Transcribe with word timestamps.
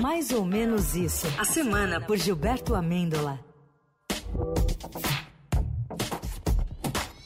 Mais 0.00 0.32
ou 0.32 0.46
menos 0.46 0.94
isso. 0.94 1.26
A 1.38 1.44
semana 1.44 2.00
por 2.00 2.16
Gilberto 2.16 2.74
Amêndola. 2.74 3.38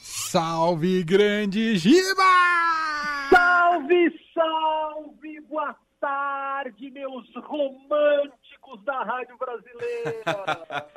Salve, 0.03 1.05
grande 1.05 1.77
Giba! 1.77 2.23
Salve, 3.31 4.13
salve! 4.35 5.41
Boa 5.49 5.77
tarde, 6.01 6.91
meus 6.91 7.25
românticos 7.37 8.83
da 8.85 9.05
Rádio 9.05 9.37
Brasileira! 9.39 10.89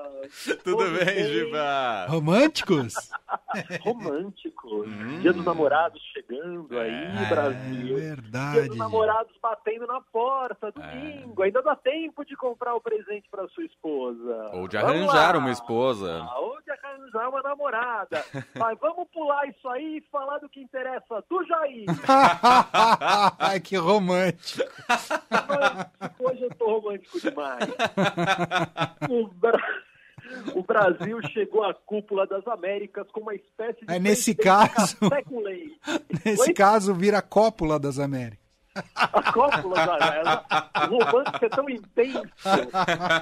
Tudo 0.64 0.84
bem, 0.98 1.05
bem? 1.05 1.23
Giba? 1.25 2.05
Românticos? 2.07 2.96
Românticos. 3.82 4.88
Hum. 4.88 5.20
Dia 5.21 5.32
dos 5.32 5.46
namorados 5.46 6.02
chegando 6.48 6.79
aí, 6.79 7.25
É, 7.25 7.29
Brasil. 7.29 7.86
Dia 7.86 7.95
verdade. 8.16 8.68
dos 8.70 8.77
namorados 8.77 9.34
batendo 9.41 9.88
na 9.88 10.02
porta, 10.02 10.71
domingo. 10.71 11.41
Ainda 11.43 11.62
dá 11.62 11.75
tempo 11.75 12.26
de 12.26 12.35
comprar 12.35 12.76
o 12.76 12.81
presente 12.81 13.27
para 13.30 13.48
sua 13.49 13.63
esposa. 13.66 14.49
Ou 14.53 14.67
de 14.67 14.77
arranjar 14.77 15.36
uma 15.36 15.52
esposa. 15.52 16.22
Ah, 16.23 16.39
Ou 16.39 16.62
de 16.62 16.72
arranjar 16.72 17.30
uma 17.30 17.41
namorada. 17.41 18.23
Mas 18.58 18.77
vamos 18.80 19.08
pular 19.09 19.48
isso 19.48 19.67
aí 19.70 19.98
e 19.98 20.02
falar 20.12 20.39
do 20.39 20.49
que 20.49 20.62
interessa 20.62 21.23
do 21.30 21.44
Jair. 21.45 21.86
Ai, 23.39 23.59
que 23.59 23.75
romântico. 23.77 24.64
Hoje 26.20 26.44
eu 26.44 26.50
tô 26.55 26.80
romântico 26.80 27.20
demais. 27.20 27.64
O, 29.09 29.27
Bra- 29.27 29.84
o 30.55 30.64
Brasil 30.64 31.20
chegou 31.30 31.64
à 31.64 31.73
cúpula 31.73 32.25
das 32.27 32.45
Américas 32.48 33.09
com 33.11 33.22
uma 33.22 33.36
espécie 33.36 33.86
de. 33.86 33.94
É, 33.94 34.00
nesse 34.00 34.36
caso- 34.36 34.98
café 35.00 35.22
com 35.23 35.39
leite. 35.41 35.66
Nesse 36.26 36.50
Oi? 36.50 36.54
caso, 36.54 36.94
vira 36.94 37.20
a 37.20 37.22
cópula 37.22 37.80
das 37.80 37.98
Américas. 38.00 38.45
A 38.95 39.32
cópula 39.34 39.76
da 39.76 40.45
O 40.91 41.04
romântico 41.04 41.45
é 41.45 41.50
tão 41.50 41.68
intenso. 41.68 42.22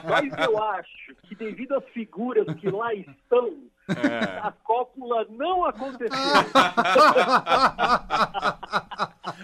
Mas 0.03 0.47
eu 0.49 0.61
acho 0.63 1.15
que, 1.23 1.33
devido 1.35 1.75
às 1.75 1.85
figuras 1.93 2.45
que 2.57 2.69
lá 2.69 2.93
estão, 2.93 3.53
É. 3.87 4.39
a 4.39 4.51
cópula 4.63 5.25
não 5.29 5.63
aconteceu. 5.65 6.09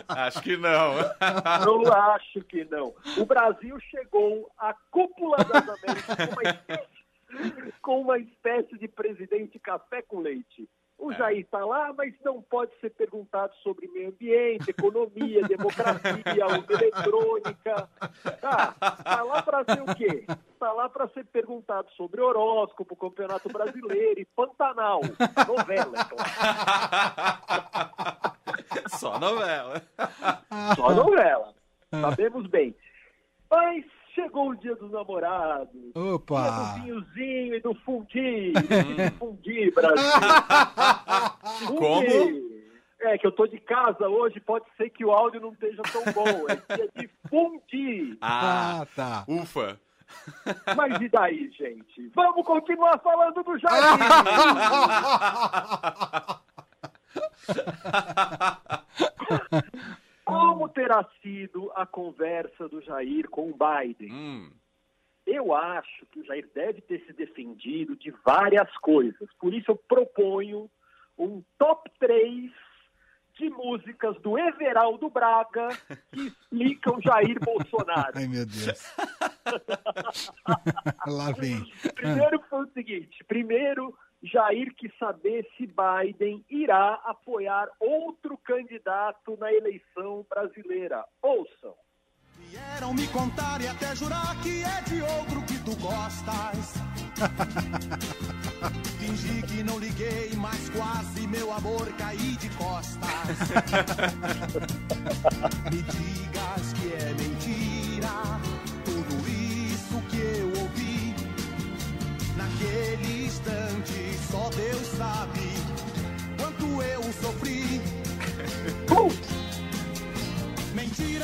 Acho 0.08 0.42
que 0.42 0.58
não. 0.58 0.94
Eu 1.66 1.94
acho 1.94 2.42
que 2.42 2.66
não. 2.66 2.94
O 3.18 3.26
Brasil 3.26 3.78
chegou 3.90 4.50
à 4.58 4.74
cúpula 4.90 5.38
das 5.38 5.70
Américas 5.70 6.16
com 6.18 6.34
uma 6.34 6.44
espécie, 6.50 7.74
com 7.82 8.02
uma 8.02 8.18
espécie 8.20 8.78
de 8.78 8.88
presidente 8.88 9.60
café 9.60 10.02
com 10.02 10.20
leite. 10.20 10.68
O 11.02 11.12
Jair 11.14 11.40
está 11.40 11.66
lá, 11.66 11.92
mas 11.98 12.14
não 12.24 12.44
pode 12.44 12.72
ser 12.80 12.92
perguntado 12.92 13.52
sobre 13.64 13.88
meio 13.88 14.10
ambiente, 14.10 14.70
economia, 14.70 15.42
democracia, 15.50 16.46
eletrônica. 16.70 17.90
Tá, 18.40 18.76
tá 19.04 19.24
lá 19.24 19.42
para 19.42 19.66
ser 19.66 19.82
o 19.82 19.96
quê? 19.96 20.28
Está 20.54 20.72
lá 20.72 20.88
para 20.88 21.08
ser 21.08 21.26
perguntado 21.26 21.90
sobre 21.98 22.22
horóscopo, 22.22 22.96
campeonato 22.96 23.50
brasileiro 23.50 24.20
e 24.20 24.26
Pantanal. 24.26 25.02
Novela, 25.48 25.98
é 26.00 26.04
claro. 26.06 26.30
Só 28.90 29.18
novela. 29.18 29.82
Só 30.76 30.94
novela. 30.94 31.56
Sabemos 31.90 32.46
bem. 32.46 32.76
Mas 33.50 33.84
chegou 34.14 34.50
o 34.50 34.56
dia 34.56 34.76
dos 34.76 34.92
namorados. 34.92 35.68
Dia 35.74 36.14
Opa! 36.16 36.50
do 36.50 36.82
vinhozinho 36.84 37.56
e 37.56 37.60
do 37.62 37.74
fundi. 37.76 38.54
fundi, 39.20 39.72
Brasil. 39.72 40.12
Fundi. 41.68 41.78
Como? 41.78 42.52
É, 43.04 43.18
que 43.18 43.26
eu 43.26 43.32
tô 43.32 43.48
de 43.48 43.60
casa 43.60 44.08
hoje, 44.08 44.40
pode 44.40 44.66
ser 44.78 44.90
que 44.92 45.04
o 45.04 45.12
áudio 45.12 45.42
não 45.42 45.52
esteja 45.54 45.82
tão 45.92 46.04
bom. 46.14 46.46
É 46.48 46.76
dia 46.76 46.90
de 46.96 47.10
fundi. 47.30 48.16
Ah, 48.22 48.82
Ah, 48.82 48.88
tá. 48.96 49.24
ufa. 49.28 49.80
Mas 50.76 51.02
e 51.02 51.08
daí, 51.10 51.50
gente? 51.58 52.12
Vamos 52.14 52.46
continuar 52.46 53.00
falando 53.00 53.42
do 53.44 53.58
Jair. 53.58 53.82
Sido 61.32 61.72
a 61.76 61.86
conversa 61.86 62.68
do 62.68 62.82
Jair 62.82 63.30
com 63.30 63.50
o 63.50 63.56
Biden? 63.58 64.12
Hum. 64.12 64.52
Eu 65.26 65.54
acho 65.54 66.06
que 66.08 66.20
o 66.20 66.26
Jair 66.26 66.46
deve 66.54 66.82
ter 66.82 67.00
se 67.06 67.14
defendido 67.14 67.96
de 67.96 68.12
várias 68.26 68.70
coisas. 68.80 69.30
Por 69.40 69.54
isso 69.54 69.72
eu 69.72 69.78
proponho 69.78 70.70
um 71.18 71.42
top 71.58 71.90
3 72.00 72.52
de 73.36 73.50
músicas 73.50 74.20
do 74.22 74.38
Everaldo 74.38 75.10
Braga 75.10 75.70
que 76.12 76.28
explicam 76.28 77.00
Jair 77.02 77.40
Bolsonaro. 77.40 78.12
Ai, 78.14 78.28
meu 78.28 78.46
Deus. 78.46 78.94
Lá 81.08 81.32
vem. 81.32 81.64
Primeiro 81.96 82.44
foi 82.50 82.66
o 82.66 82.72
seguinte: 82.74 83.24
primeiro, 83.24 83.98
Jair 84.32 84.74
quis 84.76 84.92
saber 84.98 85.46
se 85.58 85.68
Biden 85.68 86.46
irá 86.50 86.94
apoiar 87.06 87.68
outro 87.80 88.38
candidato 88.38 89.38
na 89.38 89.52
eleição 89.52 90.26
brasileira. 90.30 91.04
Ouçam. 91.22 91.76
Vieram 92.50 92.94
me 92.94 93.06
contar 93.08 93.60
e 93.62 93.68
até 93.68 93.94
jurar 93.96 94.42
que 94.42 94.64
é 94.64 94.82
de 94.82 95.02
outro 95.02 95.42
que 95.44 95.58
tu 95.64 95.76
gostas. 95.82 96.76
Fingi 99.00 99.42
que 99.44 99.64
não 99.64 99.80
liguei, 99.80 100.32
mas 100.38 100.70
quase 100.70 101.28
meu 101.28 101.52
amor 101.52 101.92
caí 101.98 102.38
de 102.38 102.50
costas. 102.58 103.10
me 105.72 105.82
digas 105.82 106.71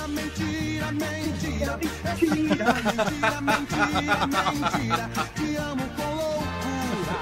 Mentira, 0.07 0.91
mentira, 0.91 1.77
mentira, 1.77 1.77
mentira, 1.77 3.41
mentira, 3.41 3.41
mentira, 3.41 4.27
mentira. 4.27 5.09
Te 5.35 5.55
amo 5.57 5.85
com 5.95 6.09
loucura. 6.15 7.15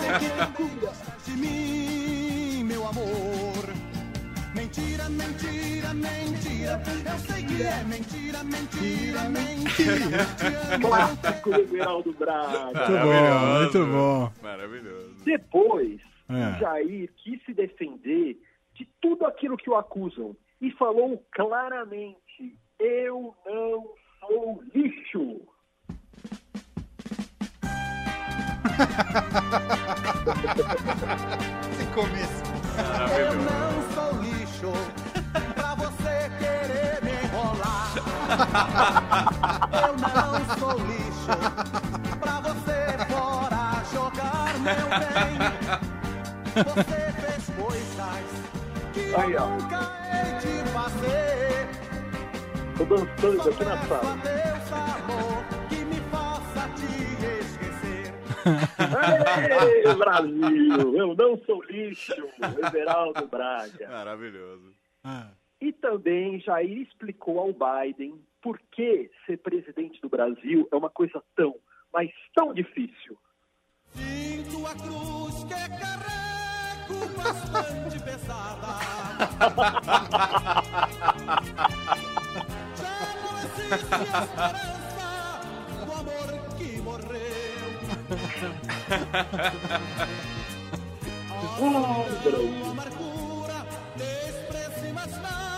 Sei 0.00 0.12
que 0.18 0.28
não 0.36 0.68
gostas 0.80 1.24
de 1.24 1.32
mim, 1.32 2.64
meu 2.64 2.86
amor. 2.86 3.64
Mentira, 4.54 5.08
mentira, 5.08 5.94
mentira. 5.94 6.82
Eu 7.06 7.18
sei 7.20 7.44
que 7.44 7.62
é 7.62 7.84
mentira, 7.84 8.42
mentira, 8.44 9.22
mentira. 9.28 10.78
Clássico 10.80 11.50
do 11.50 11.60
Everaldo 11.60 12.12
Braga. 12.12 12.88
Muito 12.88 12.98
bom, 12.98 13.02
Maravilhoso. 13.06 13.58
muito 13.62 13.86
bom. 13.86 14.32
Maravilhoso. 14.42 15.14
Depois, 15.24 16.00
É. 16.30 16.32
o 16.56 16.58
Jair 16.60 17.10
quis 17.22 17.42
se 17.44 17.54
defender 17.54 18.36
de 18.74 18.86
tudo 19.00 19.24
aquilo 19.26 19.56
que 19.56 19.70
o 19.70 19.76
acusam 19.76 20.36
e 20.60 20.70
falou 20.72 21.24
claramente: 21.32 22.58
eu 22.78 23.34
não 23.46 23.94
sou 24.20 24.62
lixo. 24.74 25.40
Esse 31.70 31.86
começo. 31.94 32.42
Eu 33.18 33.34
não 33.34 33.82
sou 33.94 34.12
lixo 34.22 34.72
pra 35.54 35.74
você 35.74 36.30
querer 36.38 37.02
me 37.02 37.12
enrolar. 37.24 37.94
Eu 39.72 39.92
não 39.98 40.44
sou 40.58 40.74
lixo 40.86 41.34
pra 42.20 42.40
você 42.40 42.78
fora 43.12 43.82
jogar 43.92 44.52
meu 44.60 44.88
bem. 45.00 45.38
Você 46.64 47.00
fez 47.12 47.42
coisas 47.56 48.28
que 48.92 49.00
eu 49.10 49.48
nunca. 49.48 49.97
Tô 52.78 52.84
dançando 52.84 53.50
aqui 53.50 53.64
na 53.64 53.76
sala. 53.88 54.16
Deus, 54.22 54.72
amor, 54.72 55.44
que 55.68 55.84
me 55.84 56.00
faça 56.12 56.68
te 56.76 56.86
esquecer. 57.40 58.14
Ei, 59.66 59.94
Brasil! 59.96 60.96
Eu 60.96 61.14
não 61.16 61.36
sou 61.38 61.60
lixo, 61.64 62.14
Everaldo 62.64 63.26
Braga. 63.26 63.88
Maravilhoso. 63.88 64.72
Ah. 65.02 65.32
E 65.60 65.72
também 65.72 66.38
Jair 66.38 66.82
explicou 66.82 67.40
ao 67.40 67.52
Biden 67.52 68.14
por 68.40 68.60
que 68.70 69.10
ser 69.26 69.38
presidente 69.38 70.00
do 70.00 70.08
Brasil 70.08 70.68
é 70.70 70.76
uma 70.76 70.88
coisa 70.88 71.20
tão, 71.34 71.56
mas 71.92 72.12
tão 72.32 72.54
difícil. 72.54 73.18
Sinto 73.92 74.64
a 74.64 74.74
cruz 74.76 75.42
que 75.42 75.68
carrego 75.68 75.97
bastante 77.16 77.98
pesada. 78.00 78.78
Já 82.76 82.96
não 83.22 83.32
existe 83.38 83.94
esperança 83.94 85.10
do 85.84 85.92
amor 85.92 86.28
que 86.56 86.80
morreu. 86.80 87.68
A 91.30 91.34
amargura, 92.70 93.58
despreze 93.96 94.92
mais 94.92 95.12
nada. 95.22 95.48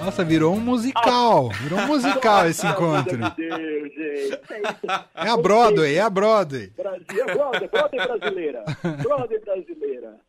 Nossa, 0.00 0.24
virou 0.24 0.54
um 0.54 0.60
musical. 0.60 1.48
Virou 1.50 1.80
um 1.80 1.86
musical 1.88 2.46
esse 2.46 2.66
encontro. 2.66 3.18
Meu 3.18 3.30
Deus, 3.30 3.94
gente. 3.94 4.52
É, 4.52 4.60
isso. 4.60 5.08
É 5.14 5.28
a 5.28 5.36
Broadway, 5.36 5.96
é 5.96 6.00
a 6.00 6.10
Broadway. 6.10 6.70
Brasil, 6.76 7.28
é 7.28 7.34
Broadway, 7.34 7.68
Broadway 7.68 8.06
brasileira. 8.06 8.64
Broadway 9.02 9.38
brasileira. 9.40 10.20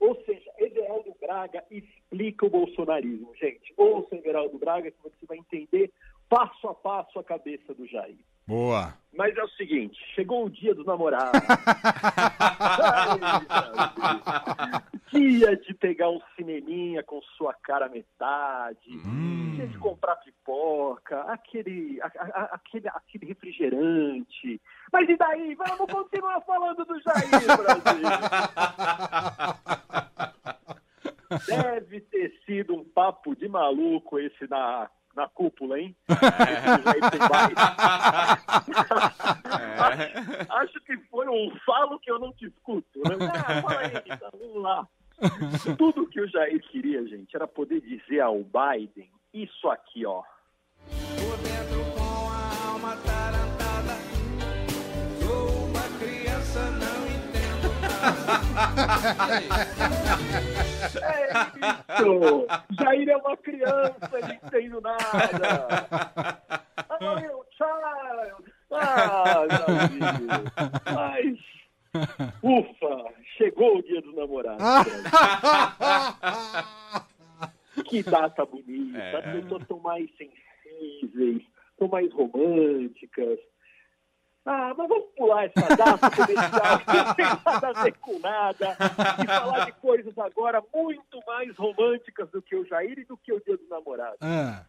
Ou 0.00 0.20
seja, 0.24 0.50
Everaldo 0.58 1.14
Braga 1.20 1.62
explica 1.70 2.46
o 2.46 2.50
bolsonarismo, 2.50 3.32
gente. 3.40 3.72
Ouça 3.76 4.16
Everaldo 4.16 4.58
Braga 4.58 4.90
que 4.90 4.96
você 5.02 5.26
vai 5.28 5.38
entender 5.38 5.90
passo 6.28 6.68
a 6.68 6.74
passo 6.74 7.18
a 7.18 7.24
cabeça 7.24 7.74
do 7.74 7.86
Jair. 7.86 8.16
Boa. 8.46 8.94
Mas 9.12 9.36
é 9.36 9.44
o 9.44 9.48
seguinte, 9.50 9.98
chegou 10.14 10.46
o 10.46 10.50
dia 10.50 10.74
dos 10.74 10.86
namorados. 10.86 11.32
Dia 15.12 15.56
de 15.56 15.74
pegar 15.74 16.08
um 16.08 16.20
cineminha 16.34 17.02
com 17.02 17.20
sua 17.36 17.52
cara 17.52 17.88
metade, 17.88 18.88
dia 19.54 19.66
de 19.66 19.76
comprar 19.78 20.16
pipoca, 20.16 21.20
aquele, 21.24 22.00
a- 22.00 22.06
a- 22.06 22.50
aquele, 22.54 22.88
aquele 22.88 23.26
refrigerante. 23.26 24.60
Mas 24.92 25.08
e 25.08 25.16
daí? 25.16 25.54
Vamos 25.54 25.90
continuar 25.92 26.40
falando 26.42 26.84
do 26.84 26.98
Jair, 27.00 27.56
Brasil. 27.58 28.08
Deve 31.46 32.00
ter 32.02 32.32
sido 32.46 32.74
um 32.74 32.84
papo 32.84 33.34
de 33.36 33.48
maluco 33.48 34.18
esse 34.18 34.46
na, 34.48 34.88
na 35.14 35.28
cúpula, 35.28 35.78
hein? 35.78 35.94
Baile. 36.08 37.54
Acho 40.50 40.80
que 40.84 40.96
foi 41.10 41.28
um 41.28 41.50
falo 41.66 41.98
que 42.00 42.10
eu 42.10 42.18
não 42.18 42.32
te 42.32 42.46
escuto. 42.46 43.00
Né? 43.00 43.16
Ah, 43.46 43.62
fala 43.62 43.80
aí, 43.80 44.02
então, 44.06 44.30
vamos 44.38 44.62
lá. 44.62 44.86
Tudo 45.78 46.06
que 46.08 46.20
o 46.20 46.28
Jair 46.28 46.60
queria, 46.70 47.06
gente, 47.06 47.34
era 47.34 47.46
poder 47.46 47.80
dizer 47.80 48.20
ao 48.20 48.42
Biden 48.42 49.10
isso 49.32 49.68
aqui, 49.68 50.04
ó. 50.04 50.22
Por 50.88 51.36
dentro 51.38 51.84
com 51.94 52.28
a 52.28 52.70
alma 52.72 52.96
tarantada 52.96 53.94
Sou 55.20 55.66
uma 55.66 55.88
criança, 55.98 56.70
não 56.72 57.06
entendo 57.06 57.70
nada 57.80 58.22
É 61.00 61.30
isso! 61.96 62.46
Jair 62.72 63.08
é 63.08 63.16
uma 63.16 63.36
criança, 63.36 64.10
não 64.20 64.34
entendo 64.34 64.80
nada. 64.80 65.66
Ah, 66.88 67.20
meu 67.20 67.44
child! 67.52 68.52
Ah, 68.72 69.46
Jair! 69.48 69.92
Mas, 70.94 71.38
ufa, 72.42 73.11
chegou 73.42 73.78
o 73.78 73.82
dia 73.82 74.00
dos 74.00 74.14
namorados. 74.14 74.62
Que 77.86 78.02
data 78.02 78.44
bonita. 78.44 78.98
É. 78.98 79.16
As 79.16 79.24
pessoas 79.42 79.62
estão 79.62 79.78
mais 79.80 80.06
sensíveis, 80.16 81.42
estão 81.70 81.88
mais 81.88 82.12
românticas. 82.12 83.38
Ah, 84.44 84.74
mas 84.76 84.88
vamos 84.88 85.06
pular 85.16 85.46
essa 85.46 85.76
data 85.76 86.10
comercial 86.10 86.78
que 86.78 86.96
não 86.96 87.14
tem 87.14 87.24
nada 87.44 87.68
a 87.68 87.82
ver 87.82 87.92
com 87.98 88.18
nada 88.18 88.76
e 89.22 89.26
falar 89.26 89.64
de 89.66 89.72
coisas 89.72 90.18
agora 90.18 90.62
muito 90.74 91.18
mais 91.26 91.56
românticas 91.56 92.30
do 92.30 92.42
que 92.42 92.56
o 92.56 92.66
Jair 92.66 92.98
e 92.98 93.04
do 93.04 93.16
que 93.16 93.32
o 93.32 93.40
Dia 93.40 93.56
dos 93.56 93.68
Namorados. 93.68 94.18
Ah. 94.20 94.66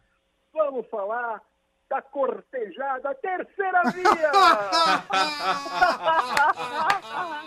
Vamos 0.52 0.86
falar 0.88 1.42
da 1.90 2.00
cortejada 2.00 3.14
terceira 3.16 3.82
via! 3.90 4.32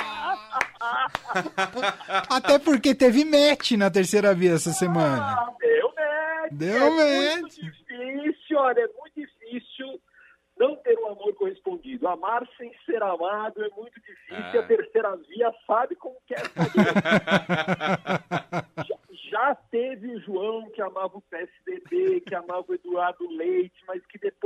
Até 2.30 2.60
porque 2.60 2.94
teve 2.96 3.26
match 3.26 3.72
na 3.72 3.90
terceira 3.92 4.34
via 4.34 4.54
essa 4.54 4.72
semana. 4.72 5.24
Ah, 5.24 5.54
deu 5.60 5.94
match! 5.96 6.52
Deu 6.52 7.02
é 7.02 7.36
match. 7.36 7.42
muito 7.42 7.62
difícil, 7.62 8.58
olha, 8.58 8.80
é 8.82 8.88
muito 9.00 9.14
difícil 9.16 10.02
não 10.60 10.76
ter 10.78 10.98
um 11.00 11.08
amor 11.12 11.34
correspondido. 11.36 12.08
Amar 12.08 12.48
sem 12.58 12.72
ser 12.86 13.02
amado 13.04 13.64
é 13.64 13.70
muito 13.76 14.00
difícil 14.00 14.54
e 14.54 14.58
a 14.58 14.62
Ah. 14.62 14.68
terceira 14.68 15.16
via 15.28 15.54
sabe 15.68 15.96
como 15.96 16.16
que 16.26 16.34
é 16.34 16.38
já, 18.88 18.98
já 19.32 19.56
teve 19.70 20.16
o 20.16 20.20
João 20.22 20.70
que 20.72 20.82
amava 20.82 21.18
o 21.18 21.22
PSDB, 21.22 22.22
que 22.22 22.34
amava 22.34 22.66
o 22.68 22.74
Eduardo 22.74 23.28
Leite, 23.36 23.76
mas 23.88 24.04
que 24.08 24.18
depois 24.18 24.37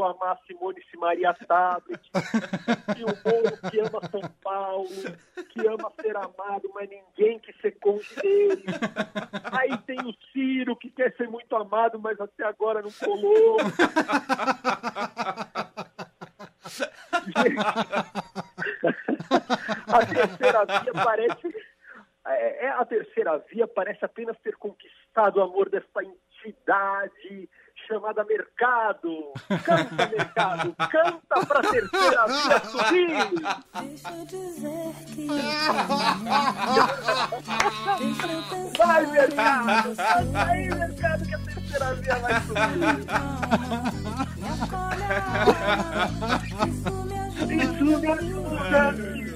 começou 0.00 0.04
a 0.06 0.10
amar 0.12 0.38
Simone 0.46 0.82
Simaria 0.90 1.34
Tablet. 1.46 2.00
E 2.96 3.04
o 3.04 3.08
Moro 3.08 3.70
que 3.70 3.80
ama 3.80 4.00
São 4.10 4.22
Paulo, 4.42 4.88
que 5.50 5.60
ama 5.66 5.92
ser 6.00 6.16
amado, 6.16 6.70
mas 6.74 6.88
ninguém 6.88 7.38
que 7.38 7.52
cônjuge 7.72 8.14
dele. 8.16 8.64
Aí 9.52 9.76
tem 9.78 10.00
o 10.00 10.14
Ciro, 10.32 10.74
que 10.76 10.90
quer 10.90 11.14
ser 11.16 11.28
muito 11.28 11.54
amado, 11.54 11.98
mas 11.98 12.18
até 12.20 12.44
agora 12.44 12.80
não 12.82 12.90
colou. 12.90 13.58
a 19.86 20.06
terceira 20.06 20.64
via 20.64 20.92
parece. 21.04 21.70
É, 22.26 22.66
é, 22.66 22.68
a 22.70 22.84
terceira 22.84 23.38
via 23.50 23.66
parece 23.66 24.04
apenas 24.04 24.38
ter 24.38 24.56
conquistado 24.56 25.36
o 25.36 25.42
amor 25.42 25.68
desta 25.68 26.02
mercado. 28.30 29.32
Canta, 29.64 30.06
mercado, 30.06 30.74
canta 30.90 31.46
pra 31.46 31.60
terceira 31.62 32.26
via 32.26 32.60
subir. 32.64 33.30
Deixa 33.80 34.10
eu 34.10 34.24
dizer 34.26 34.94
que 35.06 35.26
Vai, 38.78 39.06
mercado! 39.06 39.94
Vai, 40.32 40.68
mercado, 40.68 41.26
que 41.26 41.34
a 41.34 41.38
terceira 41.38 41.94
via 41.94 42.16
vai 42.18 42.40
subir. 42.42 43.06
Isso 46.70 46.92
me 47.04 47.18
ajuda 47.18 47.54
Isso 47.54 47.84
me 47.84 48.08
ajuda. 48.08 49.30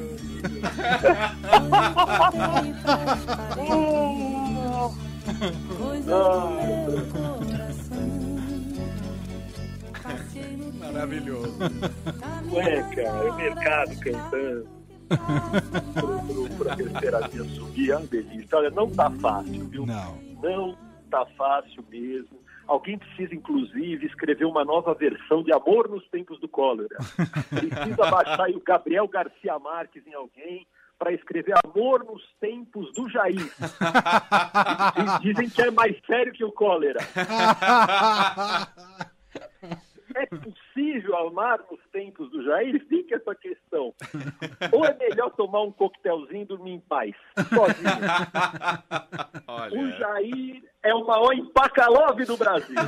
Maravilhoso. 10.95 11.53
Ué, 12.53 12.83
cara, 12.95 13.33
o 13.33 13.37
mercado 13.37 14.01
cantando. 14.01 14.69
Para 16.59 16.73
a 16.73 16.77
terceira 16.77 17.29
via 17.29 17.45
subir, 17.45 17.91
é 17.91 17.97
uma 17.97 18.07
delícia. 18.07 18.57
Olha, 18.59 18.71
não 18.71 18.89
tá 18.91 19.11
fácil, 19.11 19.67
viu? 19.69 19.85
Não. 19.87 20.17
Não 20.43 20.79
tá 21.11 21.27
fácil 21.37 21.85
mesmo. 21.91 22.43
Alguém 22.67 22.97
precisa, 22.97 23.35
inclusive, 23.35 24.07
escrever 24.07 24.45
uma 24.47 24.65
nova 24.65 24.95
versão 24.95 25.43
de 25.43 25.53
Amor 25.53 25.89
nos 25.91 26.07
Tempos 26.09 26.41
do 26.41 26.49
Cólera. 26.49 26.97
Precisa 27.51 28.11
baixar 28.11 28.45
aí 28.45 28.55
o 28.57 28.63
Gabriel 28.65 29.07
Garcia 29.09 29.59
Marques 29.59 30.07
em 30.07 30.15
alguém 30.15 30.67
para 30.99 31.13
escrever 31.13 31.55
Amor 31.63 32.05
nos 32.05 32.23
Tempos 32.41 32.91
do 32.95 33.07
Jair. 33.11 33.35
Diz- 33.37 35.21
Dizem 35.35 35.51
que 35.51 35.61
é 35.61 35.71
mais 35.71 35.95
sério 36.07 36.33
que 36.33 36.45
o 36.45 36.53
cólera. 36.53 37.01
É 41.25 41.29
amar 41.29 41.61
nos 41.71 41.81
tempos 41.91 42.31
do 42.31 42.43
Jair? 42.45 42.85
Fica 42.87 43.17
essa 43.17 43.35
questão. 43.35 43.95
Ou 44.73 44.85
é 44.85 44.95
melhor 44.95 45.31
tomar 45.31 45.63
um 45.63 45.73
coquetelzinho 45.73 46.43
e 46.43 46.47
dormir 46.47 46.73
em 46.73 46.81
paz, 46.81 47.15
sozinho? 47.49 47.85
O 49.47 49.53
Olha. 49.53 49.91
Jair 49.99 50.63
é 50.83 50.95
o 50.95 51.05
maior 51.07 51.33
empacalove 51.33 52.25
do 52.25 52.37
Brasil. 52.37 52.75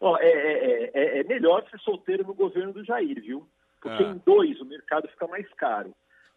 Ó, 0.00 0.16
é, 0.18 0.26
é- 0.28 0.90
é- 0.94 1.20
é 1.20 1.24
melhor 1.24 1.64
ser 1.70 1.78
solteiro 1.80 2.24
no 2.26 2.34
governo 2.34 2.72
do 2.72 2.84
Jair, 2.84 3.20
viu? 3.22 3.48
Porque 3.80 4.02
Ah. 4.02 4.06
em 4.08 4.18
dois 4.26 4.60
o 4.60 4.64
mercado 4.64 5.08
fica 5.08 5.26
mais 5.28 5.48
caro. 5.54 5.94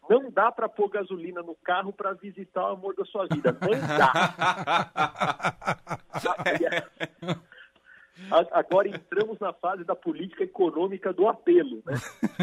Não 0.10 0.30
dá 0.32 0.52
para 0.52 0.70
pôr 0.70 0.90
gasolina 0.90 1.42
no 1.42 1.56
carro 1.56 1.92
para 1.92 2.14
visitar 2.14 2.64
o 2.64 2.74
amor 2.74 2.96
da 2.96 3.06
sua 3.06 3.26
vida. 3.28 3.58
Não 3.62 3.98
dá. 3.98 4.12
Agora 8.52 8.88
entramos 8.88 9.40
na 9.40 9.54
fase 9.54 9.84
da 9.84 9.96
política 9.96 10.44
econômica 10.44 11.12
do 11.14 11.28
apelo. 11.28 11.84
Né? 11.86 11.96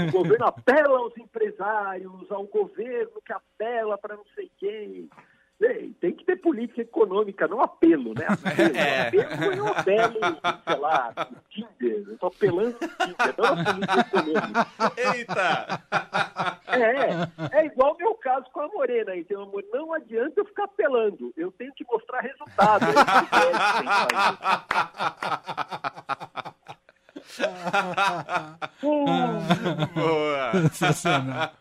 O 0.09 0.13
governo 0.13 0.47
apela 0.47 0.99
aos 0.99 1.17
empresários, 1.17 2.31
ao 2.31 2.45
governo 2.45 3.23
que 3.25 3.33
apela 3.33 3.97
para 3.99 4.17
não 4.17 4.25
sei 4.35 4.51
quem. 4.59 5.09
Tem 6.01 6.13
que 6.13 6.25
ter 6.25 6.37
política 6.37 6.81
econômica, 6.83 7.47
não 7.47 7.61
apelo, 7.61 8.13
né? 8.15 8.27
Apelo, 8.43 8.77
É. 8.77 9.07
apelo 9.07 9.37
foi 9.37 9.61
um 9.61 9.69
apelo, 9.69 10.21
sei 10.67 10.77
lá, 10.79 11.15
Tinder. 11.51 12.05
Eu 12.09 12.19
tô 12.19 12.27
apelando 12.27 12.77
Tinder, 12.79 13.35
não 13.39 13.45
a 13.45 13.65
política 13.65 14.01
econômica. 14.01 14.67
Eita! 14.97 15.83
É, 16.69 17.59
é 17.59 17.67
igual 17.67 17.95
o 17.95 17.99
meu 17.99 18.15
caso 18.17 18.47
com 18.53 18.61
a 18.61 18.69
Morena. 18.69 19.15
Então, 19.17 19.43
amor, 19.43 19.63
não 19.73 19.93
adianta 19.93 20.41
eu 20.41 20.45
ficar 20.47 20.65
apelando. 20.65 21.33
Eu 21.37 21.53
tenho 21.53 21.73
que 21.75 21.85
mostrar 21.85 22.21
resultado. 22.21 22.87
Boa! 29.95 30.53
Sensacional. 30.69 31.53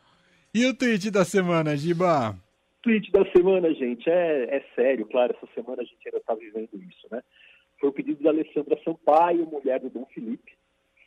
E 0.54 0.66
o 0.66 0.74
tweet 0.74 1.10
da 1.12 1.24
semana, 1.24 1.78
Giba? 1.78 2.36
Tweet 2.82 3.12
da 3.12 3.24
semana, 3.32 3.74
gente, 3.74 4.10
é, 4.10 4.56
é 4.58 4.66
sério, 4.76 5.06
claro, 5.06 5.36
essa 5.36 5.48
semana 5.54 5.82
a 5.82 5.86
gente 5.86 6.00
ainda 6.08 6.18
está 6.18 6.34
vivendo 6.36 6.70
isso, 6.90 7.08
né? 7.12 7.22
Foi 7.80 7.90
o 7.90 7.94
pedido 7.94 8.22
da 8.24 8.30
Alessandra 8.30 8.80
Sampaio, 8.84 9.46
mulher 9.46 9.80
do 9.80 9.90
Dom 9.90 10.06
Felipe, 10.14 10.52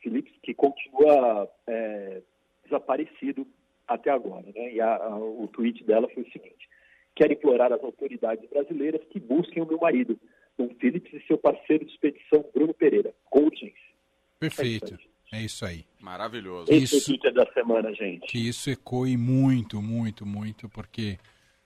Felipe 0.02 0.32
que 0.42 0.52
continua 0.54 1.48
é, 1.66 2.22
desaparecido 2.64 3.46
até 3.86 4.10
agora, 4.10 4.46
né? 4.54 4.72
E 4.72 4.80
a- 4.80 4.96
a- 4.96 5.18
o 5.18 5.48
tweet 5.52 5.82
dela 5.84 6.08
foi 6.12 6.22
o 6.22 6.30
seguinte: 6.32 6.68
quero 7.14 7.32
implorar 7.32 7.72
às 7.72 7.82
autoridades 7.82 8.48
brasileiras 8.50 9.02
que 9.10 9.20
busquem 9.20 9.62
o 9.62 9.66
meu 9.66 9.78
marido, 9.78 10.18
Dom 10.58 10.68
Phillips, 10.80 11.12
e 11.12 11.26
seu 11.26 11.38
parceiro 11.38 11.84
de 11.84 11.92
expedição, 11.92 12.44
Bruno 12.54 12.74
Pereira, 12.74 13.14
com 13.30 13.40
urgência. 13.44 13.94
Perfeito. 14.38 14.98
É 15.32 15.40
isso 15.42 15.64
aí. 15.64 15.84
Maravilhoso. 16.00 16.70
Esse 16.72 16.94
é 16.94 16.96
o 16.96 16.98
Isso. 16.98 17.06
Twitter 17.06 17.32
da 17.32 17.46
semana, 17.52 17.92
gente. 17.94 18.26
Que 18.26 18.46
isso 18.48 18.70
ecoe 18.70 19.16
muito, 19.16 19.80
muito, 19.82 20.24
muito, 20.26 20.68
porque 20.68 21.18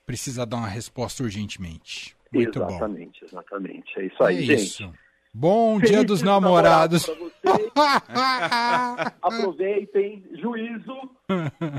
precisa 0.09 0.47
dar 0.47 0.57
uma 0.57 0.69
resposta 0.69 1.23
urgentemente. 1.23 2.17
Muito 2.33 2.59
bom. 2.59 2.71
exatamente, 2.71 3.23
exatamente. 3.23 4.01
É 4.01 4.07
isso 4.07 4.25
aí, 4.25 4.39
é 4.39 4.41
gente. 4.41 4.63
isso. 4.63 4.93
Bom 5.35 5.79
Feliz 5.79 5.91
dia 5.91 6.03
dos 6.05 6.23
namorados. 6.23 7.05
vocês. 7.05 7.71
Aproveitem, 9.21 10.25
juízo. 10.41 10.97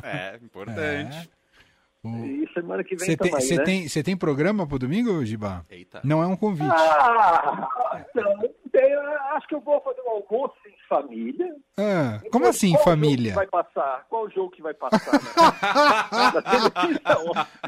É, 0.03 0.37
importante. 0.43 1.27
E 2.05 2.47
semana 2.53 2.83
que 2.83 2.95
vem 2.95 3.07
Você 3.07 3.17
tem, 3.17 3.31
também, 3.31 3.45
cê 3.45 3.55
né? 3.57 3.63
tem, 3.63 3.87
cê 3.87 4.03
tem 4.03 4.15
programa 4.15 4.67
pro 4.67 4.77
domingo, 4.77 5.25
Giba? 5.25 5.65
Eita. 5.69 5.99
Não 6.03 6.21
é 6.21 6.27
um 6.27 6.35
convite. 6.35 6.69
Ah, 6.71 8.05
então, 8.09 8.79
eu 8.79 9.01
acho 9.33 9.47
que 9.47 9.55
eu 9.55 9.61
vou 9.61 9.81
fazer 9.81 10.01
um 10.01 10.11
almoço 10.11 10.55
família. 10.89 11.53
Ah, 11.77 12.19
como 12.31 12.47
assim, 12.47 12.71
Qual 12.71 12.79
jogo 12.79 12.89
família? 12.89 13.33
vai 13.35 13.47
passar? 13.47 14.05
Qual 14.09 14.29
jogo 14.31 14.49
que 14.49 14.61
vai 14.61 14.73
passar? 14.73 15.13
Né? 15.13 15.19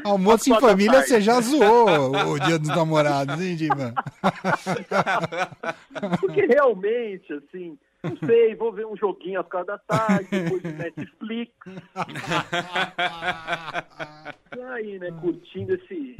Almoço 0.04 0.52
em 0.52 0.60
família, 0.60 0.92
tarde. 0.92 1.08
você 1.08 1.20
já 1.20 1.40
zoou 1.40 2.32
o 2.32 2.38
dia 2.40 2.58
dos 2.58 2.68
namorados, 2.68 3.40
hein, 3.40 3.56
Giba? 3.56 3.94
Porque 6.20 6.46
realmente, 6.46 7.32
assim, 7.32 7.78
não 8.02 8.16
sei, 8.26 8.54
vou 8.56 8.72
ver 8.72 8.86
um 8.86 8.96
joguinho 8.96 9.40
às 9.40 9.48
quatro 9.48 9.68
da 9.68 9.78
tarde, 9.78 10.26
depois 10.30 10.62
de 10.62 10.72
Netflix. 10.72 11.52
E 14.54 14.60
aí, 14.60 14.98
né, 14.98 15.10
curtindo 15.12 15.72
esse. 15.74 16.14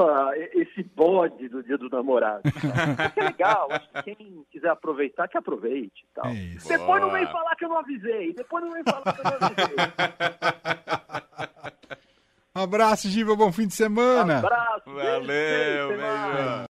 Essa, 0.00 0.32
esse 0.54 0.82
bode 0.94 1.48
do 1.48 1.62
dia 1.62 1.76
dos 1.76 1.90
namorados. 1.90 2.42
Acho 2.98 3.12
que 3.14 3.20
é 3.20 3.24
legal, 3.24 3.68
acho 3.70 3.88
que 3.90 4.02
quem 4.14 4.44
quiser 4.50 4.70
aproveitar, 4.70 5.28
que 5.28 5.36
aproveite 5.36 6.02
e 6.04 6.14
tal. 6.14 6.26
É 6.26 6.32
isso. 6.34 6.68
Depois 6.68 7.00
não 7.02 7.08
Boa. 7.10 7.18
vem 7.20 7.26
falar 7.26 7.54
que 7.56 7.64
eu 7.64 7.68
não 7.68 7.78
avisei. 7.78 8.32
Depois 8.34 8.64
não 8.64 8.70
vem 8.72 8.82
falar 8.84 9.02
que 9.14 9.20
eu 9.20 9.24
não 9.24 9.32
avisei. 9.48 9.76
Um 12.56 12.60
abraço, 12.62 13.08
Giba, 13.08 13.36
bom 13.36 13.52
fim 13.52 13.66
de 13.66 13.74
semana. 13.74 14.38
Abraço. 14.38 14.84
beijo, 14.86 15.88
Valeu, 15.88 15.98
mais. 15.98 16.34
beijo. 16.34 16.64